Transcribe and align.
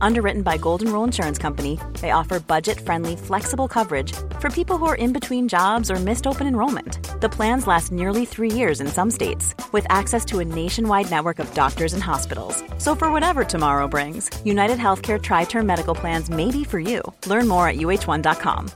Underwritten 0.00 0.42
by 0.42 0.58
Golden 0.58 0.92
Rule 0.92 1.04
Insurance 1.04 1.38
Company, 1.38 1.78
they 2.00 2.12
offer 2.12 2.40
budget 2.40 2.80
friendly, 2.80 3.16
flexible 3.16 3.68
coverage 3.68 4.12
for 4.38 4.50
people 4.50 4.78
who 4.78 4.86
are 4.86 4.94
in 4.94 5.12
between 5.12 5.48
jobs 5.48 5.90
or 5.90 5.96
missed 5.96 6.26
open 6.26 6.46
enrollment. 6.46 7.20
The 7.20 7.28
plans 7.28 7.66
last 7.66 7.92
nearly 7.92 8.24
three 8.24 8.50
years 8.50 8.80
in 8.80 8.86
some 8.86 9.10
states, 9.10 9.54
with 9.72 9.86
access 9.88 10.24
to 10.26 10.38
a 10.40 10.44
nationwide 10.44 11.10
network 11.10 11.38
of 11.38 11.52
doctors 11.54 11.94
and 11.94 12.02
hospitals. 12.02 12.62
So, 12.78 12.94
for 12.94 13.10
whatever 13.10 13.44
tomorrow 13.44 13.88
brings, 13.88 14.30
United 14.44 14.78
Healthcare 14.78 15.20
Tri 15.20 15.44
Term 15.44 15.66
Medical 15.66 15.94
Plans 15.94 16.30
may 16.30 16.50
be 16.50 16.64
for 16.64 16.78
you. 16.78 17.02
Learn 17.26 17.48
more 17.48 17.66
at 17.66 17.76
uh1.com. 17.76 18.70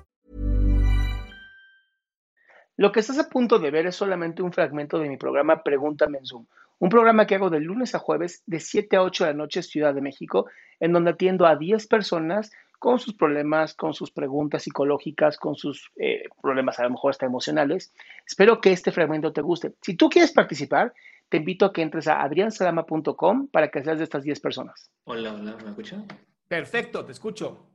Lo 2.78 2.92
que 2.92 3.00
estás 3.00 3.19
a 3.19 3.31
punto 3.31 3.59
de 3.59 3.70
ver 3.70 3.87
es 3.87 3.97
solamente 3.97 4.42
un 4.42 4.53
fragmento 4.53 4.98
de 4.98 5.09
mi 5.09 5.17
programa 5.17 5.62
Pregúntame 5.62 6.19
en 6.19 6.27
Zoom, 6.27 6.47
un 6.78 6.91
programa 6.91 7.27
que 7.27 7.34
hago 7.34 7.48
de 7.48 7.61
lunes 7.61 7.94
a 7.94 7.98
jueves 7.98 8.42
de 8.47 8.61
7 8.61 8.97
a 8.97 9.03
8 9.03 9.25
de 9.25 9.31
la 9.31 9.37
noche 9.37 9.62
Ciudad 9.62 9.94
de 9.94 10.03
México, 10.03 10.47
en 10.80 10.92
donde 10.92 11.12
atiendo 11.12 11.46
a 11.46 11.56
10 11.56 11.86
personas 11.86 12.52
con 12.78 12.98
sus 12.98 13.14
problemas, 13.14 13.74
con 13.74 13.94
sus 13.94 14.10
preguntas 14.10 14.62
psicológicas, 14.62 15.38
con 15.38 15.56
sus 15.56 15.91
eh, 15.96 16.24
problemas 16.42 16.78
a 16.78 16.84
lo 16.84 16.91
mejor 16.91 17.10
hasta 17.10 17.27
emocionales. 17.27 17.92
Espero 18.27 18.60
que 18.60 18.72
este 18.72 18.92
fragmento 18.92 19.32
te 19.32 19.41
guste. 19.41 19.74
Si 19.82 19.97
tú 19.97 20.08
quieres 20.08 20.32
participar, 20.32 20.92
te 21.28 21.38
invito 21.38 21.66
a 21.66 21.72
que 21.72 21.82
entres 21.82 22.06
a 22.06 22.22
adriansalama.com 22.22 23.48
para 23.48 23.70
que 23.70 23.82
seas 23.82 23.98
de 23.98 24.04
estas 24.04 24.22
10 24.22 24.41
personas. 24.41 24.91
Hola, 25.04 25.34
hola, 25.34 25.56
¿me 25.62 25.70
escuchas? 25.70 26.04
Perfecto, 26.48 27.04
te 27.04 27.12
escucho. 27.12 27.66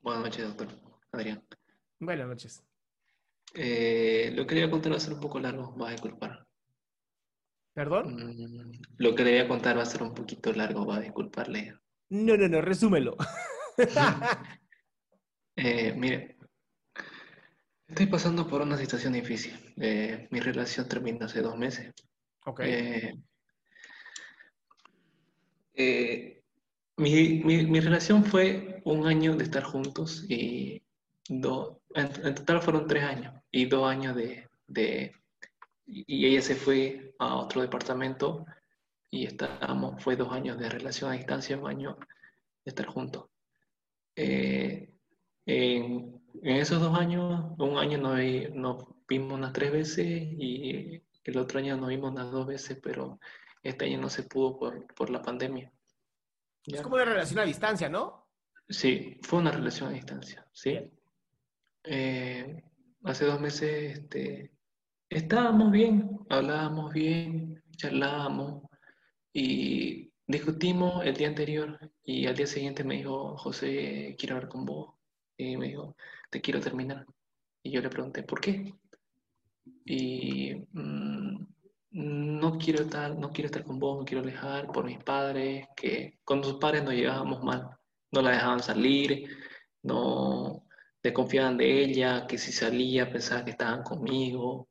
Buenas 0.00 0.24
noches, 0.24 0.48
doctor. 0.48 0.68
Adrián. 1.12 1.42
Buenas 2.00 2.26
noches. 2.26 2.64
Eh, 3.54 4.32
lo 4.34 4.46
que 4.46 4.54
le 4.54 4.62
voy 4.62 4.68
a 4.68 4.70
contar 4.72 4.92
va 4.92 4.96
a 4.96 5.00
ser 5.00 5.12
un 5.12 5.20
poco 5.20 5.38
largo, 5.38 5.76
va 5.76 5.88
a 5.88 5.92
disculpar. 5.92 6.46
¿Perdón? 7.74 8.16
Mm, 8.16 8.72
lo 8.98 9.14
que 9.14 9.24
le 9.24 9.30
voy 9.32 9.40
a 9.40 9.48
contar 9.48 9.78
va 9.78 9.82
a 9.82 9.86
ser 9.86 10.02
un 10.02 10.14
poquito 10.14 10.52
largo, 10.52 10.84
va 10.84 10.96
a 10.96 11.00
disculparle. 11.00 11.74
No, 12.12 12.36
no, 12.36 12.48
no, 12.48 12.60
resúmelo. 12.60 13.16
Eh, 15.56 15.92
mire, 15.96 16.36
estoy 17.86 18.06
pasando 18.06 18.46
por 18.48 18.62
una 18.62 18.76
situación 18.76 19.12
difícil. 19.12 19.52
Eh, 19.76 20.26
mi 20.30 20.40
relación 20.40 20.88
terminó 20.88 21.26
hace 21.26 21.42
dos 21.42 21.56
meses. 21.56 21.92
ok. 22.44 22.60
Eh, 22.64 23.14
eh, 25.74 26.42
mi, 26.96 27.40
mi- 27.44 27.66
mi 27.66 27.80
relación 27.80 28.24
fue 28.24 28.80
un 28.84 29.06
año 29.06 29.36
de 29.36 29.44
estar 29.44 29.62
juntos 29.64 30.24
y 30.28 30.82
dos, 31.28 31.78
en, 31.94 32.08
en 32.26 32.34
total 32.34 32.62
fueron 32.62 32.86
tres 32.86 33.04
años 33.04 33.34
y 33.50 33.66
dos 33.66 33.88
años 33.88 34.16
de, 34.16 34.48
de- 34.66 35.12
y 35.86 36.26
ella 36.26 36.42
se 36.42 36.54
fue 36.56 37.14
a 37.18 37.36
otro 37.36 37.60
departamento 37.62 38.46
y 39.12 39.26
estábamos, 39.26 40.02
fue 40.02 40.16
dos 40.16 40.32
años 40.32 40.58
de 40.58 40.70
relación 40.70 41.10
a 41.10 41.14
distancia, 41.14 41.58
un 41.58 41.68
año 41.68 41.98
de 42.64 42.70
estar 42.70 42.86
juntos. 42.86 43.26
Eh, 44.16 44.90
en, 45.44 46.22
en 46.42 46.56
esos 46.56 46.80
dos 46.80 46.98
años, 46.98 47.52
un 47.58 47.76
año 47.76 47.98
nos, 47.98 48.18
nos 48.54 48.86
vimos 49.06 49.34
unas 49.34 49.52
tres 49.52 49.70
veces 49.70 50.06
y 50.08 51.02
el 51.24 51.36
otro 51.36 51.58
año 51.58 51.76
nos 51.76 51.90
vimos 51.90 52.10
unas 52.10 52.30
dos 52.30 52.46
veces, 52.46 52.80
pero 52.82 53.20
este 53.62 53.84
año 53.84 54.00
no 54.00 54.08
se 54.08 54.22
pudo 54.22 54.58
por, 54.58 54.86
por 54.94 55.10
la 55.10 55.20
pandemia. 55.20 55.70
Es 56.64 56.80
como 56.80 56.94
una 56.94 57.04
relación 57.04 57.40
a 57.40 57.44
distancia, 57.44 57.90
¿no? 57.90 58.30
Sí, 58.66 59.20
fue 59.22 59.40
una 59.40 59.50
relación 59.50 59.90
a 59.90 59.92
distancia, 59.92 60.46
sí. 60.52 60.90
Eh, 61.84 62.64
hace 63.04 63.26
dos 63.26 63.38
meses 63.38 63.98
este, 63.98 64.52
estábamos 65.10 65.70
bien, 65.70 66.18
hablábamos 66.30 66.94
bien, 66.94 67.62
charlábamos 67.76 68.61
y 69.32 70.12
discutimos 70.26 71.04
el 71.04 71.16
día 71.16 71.28
anterior 71.28 71.78
y 72.04 72.26
al 72.26 72.36
día 72.36 72.46
siguiente 72.46 72.84
me 72.84 72.96
dijo, 72.96 73.36
José, 73.36 74.16
quiero 74.18 74.36
hablar 74.36 74.48
con 74.50 74.64
vos. 74.64 74.94
Y 75.36 75.56
me 75.56 75.68
dijo, 75.68 75.96
te 76.30 76.40
quiero 76.40 76.60
terminar. 76.60 77.06
Y 77.62 77.70
yo 77.70 77.80
le 77.80 77.88
pregunté, 77.88 78.22
¿por 78.22 78.40
qué? 78.40 78.74
Y 79.84 80.54
mm, 80.72 81.46
no 81.92 82.58
quiero 82.58 82.82
estar, 82.82 83.16
no 83.16 83.30
quiero 83.30 83.46
estar 83.46 83.64
con 83.64 83.78
vos, 83.78 83.98
no 83.98 84.04
quiero 84.04 84.22
alejar 84.22 84.66
por 84.68 84.84
mis 84.84 85.02
padres, 85.02 85.66
que 85.76 86.18
con 86.24 86.42
sus 86.42 86.54
padres 86.54 86.84
nos 86.84 86.94
llevábamos 86.94 87.42
mal, 87.42 87.68
no 88.10 88.22
la 88.22 88.30
dejaban 88.30 88.60
salir, 88.60 89.28
no 89.82 90.64
desconfiaban 91.02 91.56
de 91.56 91.84
ella, 91.84 92.26
que 92.26 92.38
si 92.38 92.52
salía 92.52 93.10
pensaba 93.10 93.44
que 93.44 93.52
estaban 93.52 93.82
conmigo, 93.82 94.68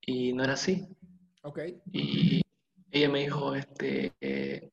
y 0.00 0.32
no 0.32 0.44
era 0.44 0.54
así. 0.54 0.86
Ok. 1.42 1.60
Y 1.92 2.42
ella 2.90 3.08
me 3.08 3.20
dijo, 3.20 3.54
este, 3.54 4.12
eh, 4.20 4.70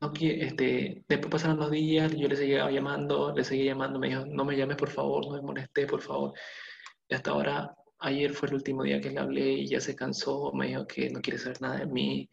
no 0.00 0.12
qui- 0.12 0.42
este, 0.42 1.04
después 1.08 1.30
pasaron 1.30 1.58
los 1.58 1.70
días, 1.70 2.12
yo 2.16 2.28
le 2.28 2.36
seguía 2.36 2.70
llamando, 2.70 3.32
le 3.34 3.44
seguía 3.44 3.72
llamando, 3.72 3.98
me 3.98 4.08
dijo, 4.08 4.24
no 4.26 4.44
me 4.44 4.56
llames 4.56 4.76
por 4.76 4.90
favor, 4.90 5.26
no 5.26 5.32
me 5.32 5.42
molestes 5.42 5.86
por 5.86 6.00
favor. 6.02 6.32
Y 7.08 7.14
hasta 7.14 7.30
ahora, 7.32 7.74
ayer 8.00 8.32
fue 8.32 8.48
el 8.48 8.54
último 8.54 8.82
día 8.84 9.00
que 9.00 9.10
le 9.10 9.20
hablé 9.20 9.48
y 9.52 9.66
ya 9.68 9.80
se 9.80 9.94
cansó, 9.96 10.52
me 10.52 10.68
dijo 10.68 10.86
que 10.86 11.10
no 11.10 11.20
quiere 11.20 11.38
saber 11.38 11.60
nada 11.60 11.78
de 11.78 11.86
mí, 11.86 12.28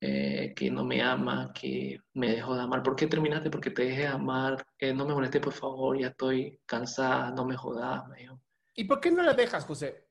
eh, 0.00 0.52
que 0.56 0.70
no 0.70 0.84
me 0.84 1.02
ama, 1.02 1.52
que 1.54 1.98
me 2.14 2.30
dejó 2.32 2.54
de 2.54 2.62
amar. 2.62 2.82
¿Por 2.82 2.96
qué 2.96 3.06
terminaste? 3.06 3.50
Porque 3.50 3.70
te 3.70 3.84
dejé 3.84 4.00
de 4.02 4.06
amar, 4.08 4.64
eh, 4.78 4.92
no 4.94 5.04
me 5.06 5.14
molestes 5.14 5.40
por 5.42 5.52
favor, 5.52 5.98
ya 5.98 6.08
estoy 6.08 6.58
cansada, 6.66 7.30
no 7.32 7.44
me 7.44 7.56
jodas, 7.56 8.08
me 8.08 8.16
dijo. 8.18 8.40
¿Y 8.74 8.84
por 8.84 9.00
qué 9.00 9.10
no 9.10 9.22
la 9.22 9.34
dejas, 9.34 9.64
José? 9.64 10.06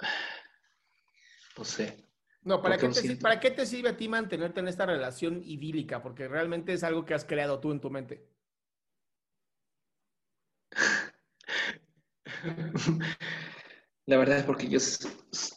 No 1.58 1.64
sé. 1.64 2.08
No, 2.44 2.60
¿para 2.60 2.76
qué, 2.76 2.88
te, 2.88 2.94
siento- 2.94 3.22
¿para 3.22 3.38
qué 3.38 3.50
te 3.52 3.64
sirve 3.66 3.90
a 3.90 3.96
ti 3.96 4.08
mantenerte 4.08 4.60
en 4.60 4.68
esta 4.68 4.84
relación 4.86 5.42
idílica? 5.44 6.02
Porque 6.02 6.26
realmente 6.28 6.72
es 6.72 6.82
algo 6.82 7.04
que 7.04 7.14
has 7.14 7.24
creado 7.24 7.60
tú 7.60 7.70
en 7.70 7.80
tu 7.80 7.88
mente. 7.90 8.28
La 14.06 14.16
verdad 14.16 14.38
es 14.38 14.44
porque 14.44 14.68
yo 14.68 14.78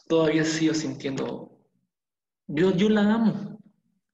todavía 0.08 0.44
sigo 0.44 0.72
sintiendo. 0.74 1.58
Yo, 2.46 2.70
yo 2.76 2.88
la 2.88 3.00
amo. 3.14 3.58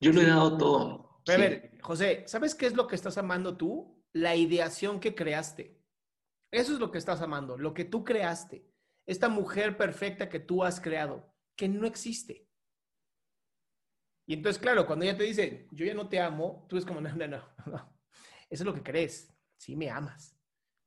Yo 0.01 0.13
le 0.13 0.23
he 0.23 0.27
dado 0.27 0.57
todo. 0.57 1.21
Pero 1.27 1.43
a 1.43 1.47
Sí. 1.47 1.51
ver, 1.51 1.79
José, 1.83 2.25
¿sabes 2.27 2.55
qué 2.55 2.67
es 2.67 2.75
lo 2.75 2.87
que 2.87 2.95
estás 2.97 3.19
amando 3.19 3.57
tú? 3.57 4.03
La 4.15 4.35
ideación 4.35 5.01
que 5.01 5.15
creaste. 5.15 5.79
Eso 6.51 6.73
es 6.73 6.79
lo 6.79 6.91
que 6.91 6.99
estás 6.99 7.21
amando, 7.21 7.57
lo 7.59 7.75
que 7.75 7.85
tú 7.85 8.05
creaste. 8.05 8.67
Esta 9.07 9.29
mujer 9.29 9.77
perfecta 9.77 10.29
que 10.29 10.41
tú 10.41 10.65
has 10.65 10.81
creado, 10.81 11.35
que 11.57 11.69
no 11.69 11.87
existe. 11.87 12.49
Y 14.27 14.35
entonces, 14.35 14.61
claro, 14.63 14.87
cuando 14.87 15.05
ella 15.05 15.17
te 15.17 15.25
dice, 15.25 15.69
yo 15.73 15.85
ya 15.85 15.95
no 15.95 16.09
te 16.09 16.21
amo, 16.21 16.65
tú 16.69 16.77
es 16.77 16.85
como, 16.87 17.01
no, 17.01 17.13
no, 17.15 17.27
no, 17.27 17.43
no. 17.67 17.93
Eso 18.49 18.63
es 18.63 18.67
lo 18.67 18.75
que 18.75 18.83
crees. 18.83 19.33
Sí 19.57 19.77
me 19.77 19.91
amas. 19.91 20.37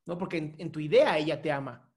No, 0.06 0.18
porque 0.18 0.38
en, 0.38 0.56
en 0.60 0.72
tu 0.72 0.80
idea 0.80 1.18
ella 1.18 1.42
te 1.42 1.52
ama. 1.52 1.92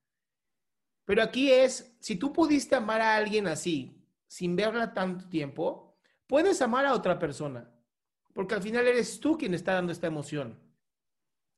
Pero 1.05 1.23
aquí 1.23 1.51
es, 1.51 1.97
si 2.01 2.17
tú 2.17 2.33
pudiste 2.33 2.75
amar 2.75 3.01
a 3.01 3.17
alguien 3.17 3.47
así, 3.47 4.05
sin 4.27 4.57
verla 4.57 4.93
tanto 4.93 5.29
tiempo, 5.29 5.99
puedes 6.27 6.61
amar 6.61 6.85
a 6.87 6.95
otra 6.95 7.19
persona. 7.19 7.71
Porque 8.35 8.55
al 8.55 8.63
final 8.63 8.87
eres 8.87 9.19
tú 9.21 9.37
quien 9.39 9.55
está 9.55 9.75
dando 9.75 9.93
esta 9.93 10.07
emoción. 10.07 10.59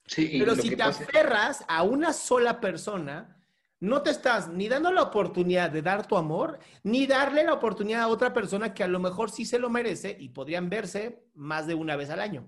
Sí, 0.07 0.37
Pero 0.39 0.55
si 0.57 0.71
te 0.71 0.77
pasa- 0.77 1.05
aferras 1.05 1.65
a 1.69 1.83
una 1.83 2.13
sola 2.13 2.61
persona, 2.61 3.40
no 3.81 4.03
te 4.03 4.11
estás 4.11 4.49
ni 4.49 4.69
dando 4.69 4.93
la 4.93 5.03
oportunidad 5.03 5.71
de 5.71 5.83
dar 5.83 6.07
tu 6.07 6.17
amor, 6.17 6.59
ni 6.83 7.07
darle 7.07 7.45
la 7.45 7.55
oportunidad 7.55 8.03
a 8.03 8.09
otra 8.09 8.33
persona 8.33 8.73
que 8.75 8.83
a 8.85 8.89
lo 8.89 8.99
mejor 9.01 9.31
sí 9.31 9.45
se 9.45 9.59
lo 9.59 9.71
merece 9.71 10.17
y 10.19 10.29
podrían 10.31 10.69
verse 10.69 11.25
más 11.35 11.67
de 11.67 11.75
una 11.75 11.97
vez 11.97 12.11
al 12.11 12.21
año. 12.21 12.47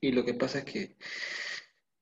Y 0.00 0.12
lo 0.12 0.24
que 0.24 0.34
pasa 0.34 0.58
es 0.58 0.64
que 0.64 0.96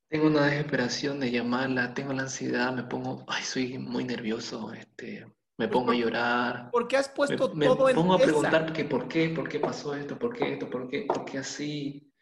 tengo 0.08 0.26
una 0.26 0.46
desesperación 0.46 1.20
de 1.20 1.30
llamarla, 1.30 1.94
tengo 1.94 2.12
la 2.12 2.22
ansiedad, 2.22 2.72
me 2.72 2.82
pongo, 2.82 3.24
ay, 3.28 3.44
soy 3.44 3.78
muy 3.78 4.04
nervioso, 4.04 4.72
este, 4.72 5.26
me 5.56 5.68
pongo 5.68 5.92
a 5.92 5.94
por- 5.94 6.02
llorar, 6.02 6.70
Porque 6.72 6.96
has 6.96 7.08
me, 7.10 7.14
puesto 7.14 7.54
me 7.54 7.66
todo 7.66 7.88
en 7.88 7.94
pongo 7.94 8.14
a 8.14 8.18
preguntar 8.18 8.72
que 8.72 8.84
por 8.86 9.06
qué, 9.06 9.28
por 9.28 9.48
qué 9.48 9.60
pasó 9.60 9.94
esto, 9.94 10.18
por 10.18 10.34
qué 10.34 10.54
esto, 10.54 10.68
por 10.68 10.88
qué, 10.88 11.02
por 11.02 11.24
qué 11.24 11.38
así, 11.38 12.12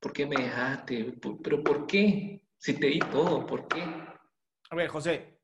por 0.00 0.12
qué 0.12 0.26
me 0.26 0.36
dejaste, 0.42 1.04
Por- 1.12 1.40
pero 1.40 1.62
por 1.64 1.86
qué, 1.86 2.46
si 2.58 2.74
te 2.74 2.88
di 2.88 2.98
todo, 2.98 3.46
¿por 3.46 3.66
qué? 3.68 3.82
A 4.70 4.76
ver, 4.76 4.88
José, 4.88 5.37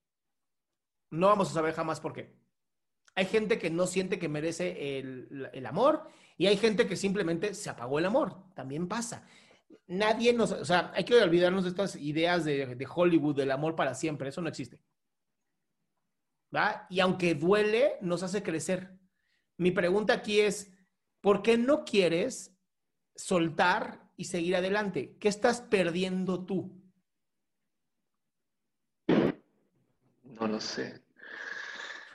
no 1.15 1.29
vamos 1.29 1.51
a 1.51 1.55
saber 1.55 1.75
jamás 1.75 2.01
por 2.01 2.13
qué. 2.13 2.35
Hay 3.15 3.27
gente 3.27 3.59
que 3.59 3.71
no 3.71 3.87
siente 3.87 4.19
que 4.19 4.29
merece 4.29 4.99
el, 4.99 5.67
amor 5.67 6.09
y 6.37 6.47
hay 6.47 6.57
gente 6.57 6.87
que 6.87 6.97
simplemente 6.97 7.55
se 7.55 7.71
apagó 7.71 7.99
el 7.99 8.07
amor. 8.07 8.53
También 8.55 8.89
pasa. 8.89 9.27
Nadie 9.87 10.33
nos, 10.33 10.51
o 10.51 10.65
sea, 10.65 10.91
hay 10.95 11.05
que 11.05 11.15
olvidarnos 11.15 11.65
de 11.65 11.71
estas 11.71 11.97
ideas 11.97 12.45
de, 12.45 12.75
de 12.75 12.87
Hollywood, 12.93 13.37
del 13.37 13.53
amor 13.53 13.77
para 13.77 13.95
siempre. 13.95 14.29
Eso 14.29 14.41
no 14.41 14.49
existe. 14.49 14.81
¿Va? 16.55 16.87
Y 16.91 17.01
aunque 17.01 17.35
duele, 17.35 17.99
nos 18.01 18.23
hace 18.23 18.43
crecer. 18.43 18.99
Mi 19.57 19.71
pregunta 19.71 20.15
aquí 20.15 20.41
es, 20.41 20.73
¿por 21.21 21.43
qué 21.43 21.57
no 21.57 21.85
quieres 21.85 22.53
soltar 23.15 24.11
y 24.17 24.25
seguir 24.25 24.57
adelante? 24.57 25.17
¿Qué 25.19 25.29
estás 25.29 25.61
perdiendo 25.61 26.45
tú? 26.45 26.83
No 30.25 30.49
lo 30.49 30.61
sé. 30.61 31.04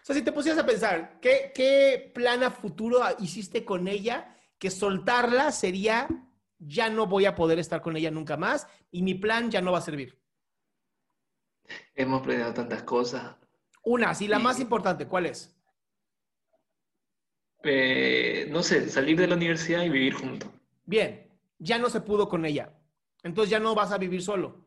Sea, 0.10 0.16
si 0.16 0.24
te 0.24 0.32
pusieras 0.32 0.64
a 0.64 0.66
pensar, 0.66 1.20
¿qué, 1.22 1.52
qué 1.54 2.12
plan 2.16 2.42
a 2.42 2.50
futuro 2.50 3.00
hiciste 3.20 3.64
con 3.64 3.88
ella? 3.88 4.36
Que 4.58 4.72
soltarla 4.72 5.52
sería, 5.52 6.08
ya 6.58 6.90
no 6.90 7.06
voy 7.06 7.26
a 7.28 7.36
poder 7.36 7.60
estar 7.60 7.80
con 7.84 7.96
ella 7.96 8.10
nunca 8.10 8.36
más 8.36 8.66
y 8.90 9.04
mi 9.04 9.14
plan 9.14 9.52
ya 9.52 9.62
no 9.62 9.72
va 9.72 9.78
a 9.78 9.82
servir. 9.82 10.20
Hemos 11.94 12.24
planeado 12.24 12.56
tantas 12.56 12.82
cosas. 12.82 13.36
Una, 13.84 14.16
sí, 14.16 14.28
la 14.28 14.38
Sí. 14.38 14.44
más 14.44 14.60
importante, 14.60 15.06
¿cuál 15.08 15.28
es? 15.28 15.56
Eh, 17.62 18.48
no 18.50 18.64
sé, 18.64 18.90
salir 18.90 19.16
de 19.16 19.28
la 19.28 19.36
universidad 19.36 19.84
y 19.84 19.90
vivir 19.90 20.16
juntos. 20.16 20.50
Bien, 20.86 21.30
ya 21.60 21.78
no 21.78 21.88
se 21.88 22.02
pudo 22.02 22.28
con 22.28 22.46
ella. 22.46 22.74
Entonces 23.22 23.52
ya 23.52 23.60
no 23.60 23.76
vas 23.76 23.92
a 23.92 24.00
vivir 24.00 24.24
solo. 24.24 24.66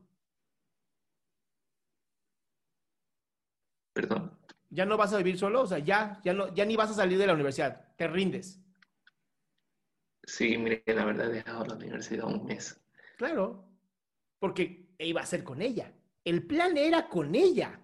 Perdón. 3.93 4.32
Ya 4.73 4.87
no 4.87 4.97
vas 4.97 5.13
a 5.13 5.19
vivir 5.19 5.39
solo, 5.39 5.61
o 5.61 5.67
sea, 5.67 5.81
ya, 5.81 6.19
ya, 6.25 6.33
no, 6.33 6.53
ya 6.55 6.65
ni 6.65 6.77
vas 6.77 6.91
a 6.91 6.95
salir 6.95 7.19
de 7.19 7.27
la 7.27 7.35
universidad. 7.35 7.95
Te 7.95 8.09
rindes. 8.09 8.59
Sí, 10.25 10.57
mire, 10.57 10.83
la 10.87 11.05
verdad 11.05 11.29
he 11.29 11.35
dejado 11.35 11.67
la 11.67 11.75
universidad 11.75 12.27
un 12.27 12.47
mes. 12.47 12.81
Claro, 13.19 13.69
porque 14.39 14.89
iba 14.99 15.21
a 15.21 15.27
ser 15.27 15.45
con 15.45 15.61
ella. 15.61 15.93
El 16.25 16.47
plan 16.47 16.79
era 16.79 17.11
con 17.11 17.35
ella. 17.35 17.81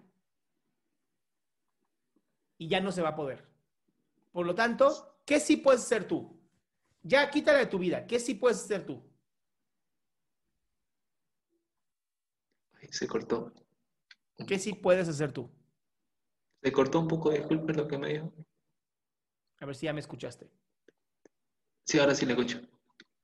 Y 2.57 2.67
ya 2.67 2.81
no 2.81 2.91
se 2.91 3.03
va 3.03 3.09
a 3.09 3.15
poder. 3.15 3.47
Por 4.31 4.47
lo 4.47 4.55
tanto, 4.55 5.21
¿qué 5.27 5.39
sí 5.39 5.57
puedes 5.57 5.81
hacer 5.81 6.07
tú? 6.07 6.41
Ya 7.03 7.29
quítala 7.29 7.59
de 7.59 7.67
tu 7.67 7.77
vida. 7.77 8.07
¿Qué 8.07 8.19
sí 8.19 8.33
puedes 8.33 8.63
hacer 8.63 8.83
tú? 8.83 8.99
Se 12.89 13.07
cortó. 13.07 13.53
¿Qué 14.47 14.57
sí 14.57 14.73
puedes 14.73 15.07
hacer 15.07 15.31
tú? 15.31 15.51
Se 16.61 16.71
cortó 16.71 16.99
un 16.99 17.07
poco, 17.07 17.31
disculpe 17.31 17.73
lo 17.73 17.87
que 17.87 17.97
me 17.97 18.09
dijo. 18.09 18.33
A 19.59 19.65
ver 19.65 19.75
si 19.75 19.85
ya 19.85 19.93
me 19.93 19.99
escuchaste. 19.99 20.49
Sí, 21.85 21.99
ahora 21.99 22.15
sí 22.15 22.25
le 22.25 22.33
escucho. 22.33 22.61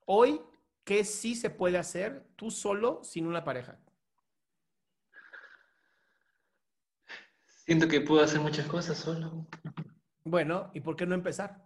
Hoy, 0.06 0.42
¿qué 0.84 1.04
sí 1.04 1.36
se 1.36 1.50
puede 1.50 1.78
hacer 1.78 2.26
tú 2.36 2.50
solo 2.52 3.04
sin 3.04 3.28
una 3.28 3.44
pareja? 3.44 3.78
Siento 7.46 7.88
que 7.88 8.02
puedo 8.02 8.24
hacer 8.24 8.40
muchas 8.42 8.68
cosas 8.68 8.98
solo. 8.98 9.48
Bueno, 10.24 10.72
¿y 10.74 10.82
por 10.82 10.96
qué 10.96 11.06
no 11.06 11.16
empezar? 11.16 11.66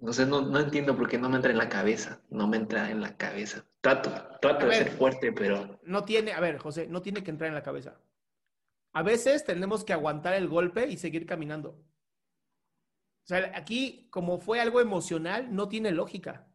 No 0.00 0.12
sé, 0.12 0.26
no, 0.26 0.42
no 0.42 0.60
entiendo 0.60 0.96
por 0.96 1.08
qué 1.08 1.18
no 1.18 1.28
me 1.28 1.36
entra 1.36 1.50
en 1.50 1.58
la 1.58 1.68
cabeza. 1.68 2.22
No 2.30 2.46
me 2.46 2.56
entra 2.56 2.90
en 2.90 3.00
la 3.00 3.16
cabeza. 3.16 3.64
Trato, 3.80 4.10
trato 4.40 4.60
A 4.60 4.64
de 4.64 4.66
ver. 4.66 4.84
ser 4.84 4.90
fuerte, 4.92 5.32
pero 5.32 5.80
No 5.82 6.04
tiene, 6.04 6.32
a 6.32 6.40
ver, 6.40 6.58
José, 6.58 6.86
no 6.86 7.02
tiene 7.02 7.24
que 7.24 7.30
entrar 7.30 7.48
en 7.48 7.54
la 7.54 7.62
cabeza. 7.62 7.98
A 8.98 9.02
veces 9.02 9.44
tenemos 9.44 9.84
que 9.84 9.92
aguantar 9.92 10.34
el 10.34 10.48
golpe 10.48 10.88
y 10.88 10.96
seguir 10.96 11.24
caminando. 11.24 11.68
O 11.68 13.26
sea, 13.26 13.52
aquí, 13.54 14.08
como 14.10 14.40
fue 14.40 14.60
algo 14.60 14.80
emocional, 14.80 15.54
no 15.54 15.68
tiene 15.68 15.92
lógica. 15.92 16.48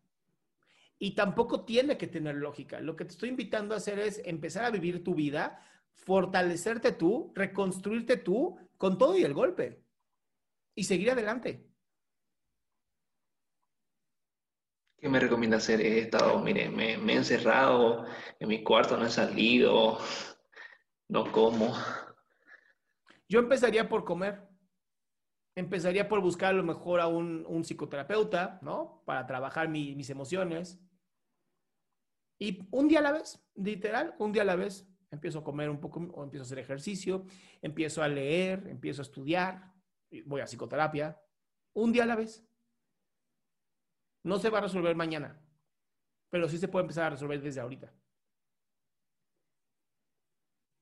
Y 1.00 1.16
tampoco 1.16 1.64
tiene 1.64 1.98
que 1.98 2.08
tener 2.08 2.36
lógica. 2.36 2.82
Lo 2.82 2.98
que 2.98 3.06
te 3.06 3.12
estoy 3.12 3.30
invitando 3.30 3.74
a 3.74 3.78
hacer 3.78 3.98
es 3.98 4.22
empezar 4.26 4.66
a 4.66 4.72
vivir 4.72 5.06
tu 5.06 5.16
vida, 5.16 5.66
fortalecerte 5.94 6.92
tú, 6.92 7.32
reconstruirte 7.34 8.18
tú 8.18 8.60
con 8.76 8.98
todo 8.98 9.18
y 9.18 9.24
el 9.24 9.34
golpe. 9.34 9.82
Y 10.76 10.84
seguir 10.84 11.12
adelante. 11.12 11.66
¿qué 15.00 15.08
me 15.08 15.22
recomienda 15.22 15.56
hacer? 15.56 15.80
He 15.80 16.00
estado, 16.00 16.40
mire, 16.40 16.70
me, 16.70 16.98
me 16.98 17.14
he 17.14 17.16
encerrado 17.16 18.06
en 18.38 18.50
mi 18.50 18.64
cuarto, 18.66 18.98
no 18.98 19.06
he 19.06 19.10
salido, 19.10 19.98
no 21.08 21.32
como. 21.32 21.74
Yo 23.34 23.40
empezaría 23.40 23.90
por 23.90 24.04
comer. 24.04 24.48
Empezaría 25.56 26.08
por 26.08 26.22
buscar 26.22 26.54
a 26.54 26.58
lo 26.58 26.62
mejor 26.62 27.00
a 27.00 27.08
un, 27.08 27.64
psicoterapeuta, 27.64 28.60
¿no? 28.62 29.02
Para 29.08 29.26
trabajar 29.26 29.70
mi- 29.70 29.96
mis 29.96 30.12
emociones. 30.12 30.80
Y 32.40 32.68
un 32.70 32.88
día 32.88 33.00
a 33.00 33.02
la 33.02 33.12
vez, 33.12 33.44
literal, 33.56 34.14
un 34.20 34.34
día 34.34 34.44
a 34.44 34.46
la 34.46 34.56
vez, 34.56 34.88
empiezo 35.10 35.40
a 35.40 35.44
comer 35.44 35.72
un 35.72 35.80
poco, 35.80 36.00
o 36.14 36.24
empiezo 36.24 36.44
a 36.44 36.46
hacer 36.46 36.60
ejercicio, 36.60 37.26
empiezo 37.60 38.04
a 38.04 38.08
leer, 38.08 38.68
empiezo 38.68 39.02
a 39.02 39.08
estudiar, 39.10 39.74
voy 40.28 40.42
a 40.42 40.46
psicoterapia. 40.46 41.20
Un 41.74 41.92
día 41.92 42.04
a 42.04 42.06
la 42.06 42.16
vez. 42.16 42.48
No 44.22 44.38
se 44.38 44.52
va 44.52 44.60
a 44.60 44.62
resolver 44.62 44.96
mañana, 44.96 45.42
pero 46.30 46.48
sí 46.48 46.60
se 46.60 46.68
puede 46.68 46.84
empezar 46.84 47.06
a 47.06 47.10
resolver 47.10 47.42
desde 47.42 47.62
ahorita. 47.62 47.92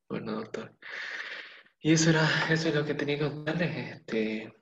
Bueno, 0.10 0.34
doctor. 0.34 0.75
Y 1.82 1.94
eso 1.94 2.12
era, 2.12 2.28
eso 2.50 2.70
es 2.70 2.76
lo 2.76 2.86
que 2.86 2.94
tenía 2.94 3.18
que 3.18 3.30
contarles. 3.30 3.96
Este, 3.98 4.54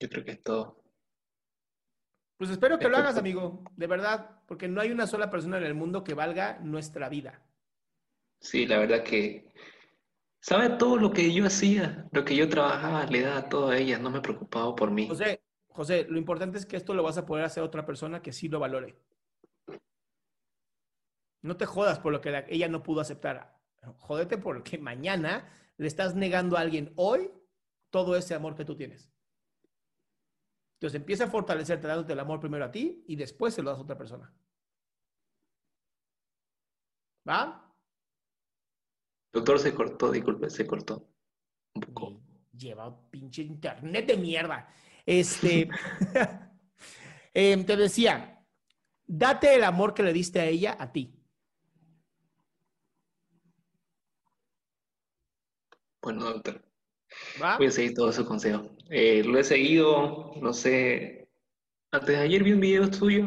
yo 0.00 0.08
creo 0.08 0.24
que 0.24 0.30
es 0.32 0.42
todo. 0.42 0.82
Pues 2.38 2.50
espero 2.50 2.78
que 2.78 2.88
lo 2.88 2.96
hagas, 2.96 3.16
amigo, 3.18 3.64
de 3.76 3.86
verdad, 3.88 4.40
porque 4.46 4.68
no 4.68 4.80
hay 4.80 4.90
una 4.92 5.06
sola 5.06 5.28
persona 5.28 5.58
en 5.58 5.64
el 5.64 5.74
mundo 5.74 6.04
que 6.04 6.14
valga 6.14 6.58
nuestra 6.60 7.08
vida. 7.08 7.42
Sí, 8.40 8.64
la 8.66 8.78
verdad 8.78 9.02
que 9.02 9.52
sabe 10.40 10.70
todo 10.70 10.96
lo 10.96 11.10
que 11.10 11.32
yo 11.34 11.44
hacía, 11.46 12.06
lo 12.12 12.24
que 12.24 12.36
yo 12.36 12.48
trabajaba, 12.48 13.06
le 13.06 13.22
daba 13.22 13.48
todo 13.48 13.70
a 13.70 13.76
ella, 13.76 13.98
no 13.98 14.10
me 14.10 14.20
preocupaba 14.20 14.74
por 14.76 14.92
mí. 14.92 15.08
José, 15.08 15.42
José, 15.66 16.06
lo 16.08 16.16
importante 16.16 16.58
es 16.58 16.64
que 16.64 16.76
esto 16.76 16.94
lo 16.94 17.02
vas 17.02 17.18
a 17.18 17.26
poder 17.26 17.44
hacer 17.44 17.62
a 17.64 17.66
otra 17.66 17.84
persona 17.84 18.22
que 18.22 18.32
sí 18.32 18.48
lo 18.48 18.60
valore. 18.60 18.96
No 21.42 21.56
te 21.56 21.66
jodas 21.66 21.98
por 21.98 22.12
lo 22.12 22.20
que 22.20 22.30
la- 22.30 22.44
ella 22.48 22.68
no 22.68 22.84
pudo 22.84 23.00
aceptar. 23.00 23.57
Jódete 23.98 24.38
porque 24.38 24.78
mañana 24.78 25.48
le 25.76 25.86
estás 25.86 26.14
negando 26.14 26.56
a 26.56 26.60
alguien 26.60 26.92
hoy 26.96 27.30
todo 27.90 28.16
ese 28.16 28.34
amor 28.34 28.54
que 28.54 28.64
tú 28.64 28.76
tienes. 28.76 29.10
Entonces 30.74 31.00
empieza 31.00 31.24
a 31.24 31.30
fortalecerte 31.30 31.86
dándote 31.86 32.12
el 32.12 32.20
amor 32.20 32.40
primero 32.40 32.64
a 32.64 32.70
ti 32.70 33.04
y 33.06 33.16
después 33.16 33.54
se 33.54 33.62
lo 33.62 33.70
das 33.70 33.78
a 33.78 33.82
otra 33.82 33.98
persona. 33.98 34.32
¿Va? 37.28 37.74
Doctor 39.32 39.58
se 39.58 39.74
cortó, 39.74 40.10
disculpe, 40.10 40.48
se 40.48 40.66
cortó 40.66 41.08
un 41.74 41.82
poco. 41.82 42.20
Lleva 42.52 43.10
pinche 43.10 43.42
internet 43.42 44.06
de 44.06 44.16
mierda. 44.16 44.68
Este, 45.04 45.68
em, 47.34 47.64
te 47.64 47.76
decía, 47.76 48.46
date 49.06 49.54
el 49.54 49.64
amor 49.64 49.94
que 49.94 50.02
le 50.02 50.12
diste 50.12 50.40
a 50.40 50.46
ella 50.46 50.76
a 50.78 50.92
ti. 50.92 51.17
Bueno, 56.02 56.24
doctor, 56.24 56.64
¿Va? 57.42 57.56
voy 57.58 57.66
a 57.66 57.70
seguir 57.70 57.94
todos 57.94 58.14
sus 58.14 58.26
consejos. 58.26 58.70
Eh, 58.90 59.22
lo 59.24 59.38
he 59.38 59.44
seguido, 59.44 60.32
no 60.40 60.52
sé, 60.52 61.28
antes 61.92 62.08
de 62.08 62.16
ayer 62.18 62.42
vi 62.44 62.52
un 62.52 62.60
video 62.60 62.90
tuyo, 62.90 63.24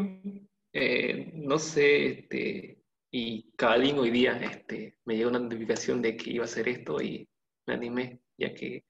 eh, 0.73 1.31
no 1.35 1.57
sé, 1.59 2.05
este, 2.07 2.83
y 3.11 3.51
cada 3.57 3.77
día 3.77 3.95
hoy 3.95 4.09
día 4.09 4.37
este, 4.37 4.97
me 5.05 5.17
llegó 5.17 5.29
una 5.29 5.39
notificación 5.39 6.01
de 6.01 6.15
que 6.15 6.31
iba 6.31 6.43
a 6.43 6.45
hacer 6.45 6.67
esto 6.69 7.01
y 7.01 7.27
me 7.67 7.73
animé, 7.73 8.21
ya 8.37 8.53
que 8.53 8.85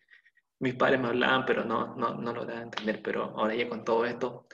mis 0.59 0.75
padres 0.75 0.99
me 0.99 1.07
hablaban, 1.07 1.45
pero 1.45 1.65
no, 1.65 1.95
no, 1.95 2.13
no 2.15 2.33
lo 2.33 2.45
daban 2.45 2.59
a 2.61 2.63
entender, 2.65 3.01
pero 3.01 3.23
ahora 3.23 3.55
ya 3.55 3.67
con 3.67 3.83
todo 3.83 4.05
esto, 4.05 4.47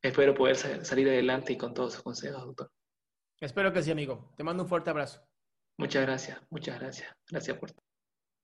espero 0.00 0.34
poder 0.34 0.56
sa- 0.56 0.84
salir 0.84 1.08
adelante 1.08 1.52
y 1.52 1.58
con 1.58 1.74
todos 1.74 1.92
sus 1.94 2.02
consejos, 2.02 2.42
doctor. 2.42 2.70
Espero 3.38 3.70
que 3.70 3.82
sí, 3.82 3.90
amigo. 3.90 4.32
Te 4.36 4.42
mando 4.44 4.62
un 4.62 4.68
fuerte 4.68 4.88
abrazo. 4.88 5.28
Muchas 5.76 6.02
gracias, 6.06 6.40
muchas 6.48 6.80
gracias. 6.80 7.14
Gracias 7.30 7.58
por 7.58 7.70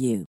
you. 0.00 0.26